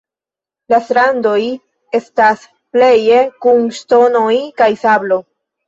[0.73, 1.33] La strandoj
[1.99, 2.47] estas
[2.79, 5.23] pleje kun ŝtonoj kaj sablo.